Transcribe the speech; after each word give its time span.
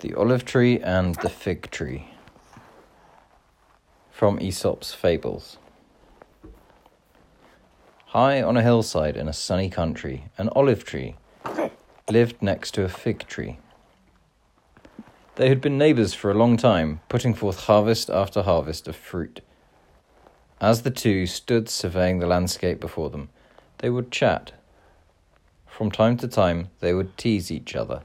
The 0.00 0.14
Olive 0.14 0.44
Tree 0.44 0.78
and 0.78 1.16
the 1.16 1.28
Fig 1.28 1.72
Tree. 1.72 2.06
From 4.12 4.38
Aesop's 4.40 4.94
Fables. 4.94 5.58
High 8.06 8.40
on 8.40 8.56
a 8.56 8.62
hillside 8.62 9.16
in 9.16 9.26
a 9.26 9.32
sunny 9.32 9.68
country, 9.68 10.26
an 10.38 10.50
olive 10.50 10.84
tree 10.84 11.16
lived 12.08 12.40
next 12.40 12.74
to 12.74 12.84
a 12.84 12.88
fig 12.88 13.26
tree. 13.26 13.58
They 15.34 15.48
had 15.48 15.60
been 15.60 15.76
neighbours 15.76 16.14
for 16.14 16.30
a 16.30 16.38
long 16.38 16.56
time, 16.56 17.00
putting 17.08 17.34
forth 17.34 17.64
harvest 17.64 18.08
after 18.08 18.42
harvest 18.42 18.86
of 18.86 18.94
fruit. 18.94 19.40
As 20.60 20.82
the 20.82 20.92
two 20.92 21.26
stood 21.26 21.68
surveying 21.68 22.20
the 22.20 22.28
landscape 22.28 22.78
before 22.78 23.10
them, 23.10 23.30
they 23.78 23.90
would 23.90 24.12
chat. 24.12 24.52
From 25.66 25.90
time 25.90 26.16
to 26.18 26.28
time, 26.28 26.68
they 26.78 26.94
would 26.94 27.18
tease 27.18 27.50
each 27.50 27.74
other. 27.74 28.02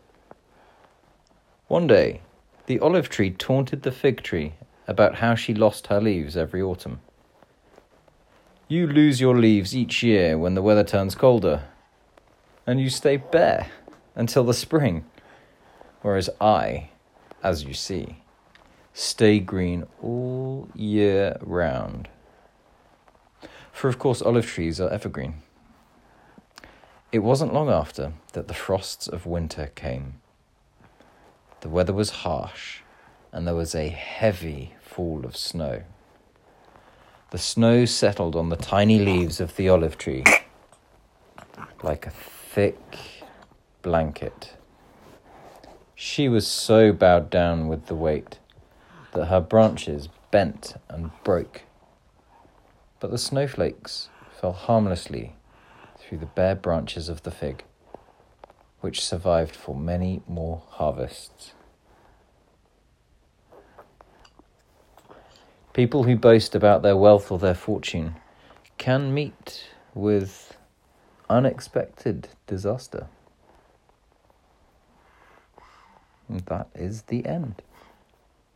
One 1.73 1.87
day, 1.87 2.21
the 2.67 2.79
olive 2.81 3.09
tree 3.09 3.31
taunted 3.31 3.81
the 3.81 3.91
fig 3.91 4.21
tree 4.21 4.53
about 4.87 5.15
how 5.15 5.33
she 5.33 5.55
lost 5.55 5.87
her 5.87 5.99
leaves 5.99 6.37
every 6.37 6.61
autumn. 6.61 7.01
You 8.67 8.85
lose 8.85 9.19
your 9.19 9.35
leaves 9.35 9.75
each 9.75 10.03
year 10.03 10.37
when 10.37 10.53
the 10.53 10.61
weather 10.61 10.83
turns 10.83 11.15
colder, 11.15 11.63
and 12.67 12.79
you 12.79 12.91
stay 12.91 13.17
bare 13.17 13.71
until 14.13 14.43
the 14.43 14.53
spring, 14.53 15.05
whereas 16.03 16.29
I, 16.39 16.91
as 17.41 17.63
you 17.63 17.73
see, 17.73 18.17
stay 18.93 19.39
green 19.39 19.85
all 19.99 20.69
year 20.75 21.37
round. 21.41 22.07
For 23.71 23.87
of 23.87 23.97
course, 23.97 24.21
olive 24.21 24.45
trees 24.45 24.79
are 24.79 24.91
evergreen. 24.91 25.41
It 27.11 27.23
wasn't 27.23 27.51
long 27.51 27.69
after 27.69 28.13
that 28.33 28.47
the 28.47 28.53
frosts 28.53 29.07
of 29.07 29.25
winter 29.25 29.71
came. 29.73 30.21
The 31.63 31.69
weather 31.69 31.93
was 31.93 32.09
harsh, 32.09 32.81
and 33.31 33.47
there 33.47 33.55
was 33.55 33.73
a 33.73 33.87
heavy 33.87 34.73
fall 34.81 35.23
of 35.23 35.37
snow. 35.37 35.83
The 37.31 37.37
snow 37.37 37.85
settled 37.85 38.35
on 38.35 38.49
the 38.49 38.57
tiny 38.57 38.99
leaves 38.99 39.39
of 39.39 39.55
the 39.55 39.69
olive 39.69 39.97
tree 39.97 40.25
like 41.81 42.05
a 42.05 42.09
thick 42.09 42.97
blanket. 43.81 44.55
She 45.95 46.27
was 46.27 46.45
so 46.45 46.91
bowed 46.91 47.29
down 47.29 47.69
with 47.69 47.85
the 47.85 47.95
weight 47.95 48.39
that 49.13 49.27
her 49.27 49.39
branches 49.39 50.09
bent 50.31 50.73
and 50.89 51.11
broke. 51.23 51.61
But 52.99 53.09
the 53.09 53.17
snowflakes 53.17 54.09
fell 54.37 54.51
harmlessly 54.51 55.37
through 55.97 56.17
the 56.17 56.25
bare 56.25 56.55
branches 56.55 57.07
of 57.07 57.23
the 57.23 57.31
fig 57.31 57.63
which 58.83 58.99
survived 58.99 59.55
for 59.55 59.73
many 59.73 60.21
more 60.27 60.61
harvests. 60.71 61.53
People 65.71 66.03
who 66.03 66.17
boast 66.17 66.53
about 66.53 66.81
their 66.81 66.97
wealth 66.97 67.31
or 67.31 67.39
their 67.39 67.55
fortune 67.55 68.17
can 68.77 69.13
meet 69.13 69.69
with 69.93 70.57
unexpected 71.29 72.27
disaster. 72.45 73.07
And 76.27 76.41
that 76.47 76.67
is 76.75 77.03
the 77.03 77.25
end. 77.25 77.61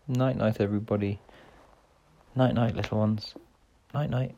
Night 0.09 0.35
night, 0.35 0.59
everybody. 0.59 1.21
Night 2.35 2.53
night, 2.53 2.75
little 2.75 2.97
ones. 2.97 3.33
Night 3.93 4.09
night. 4.09 4.35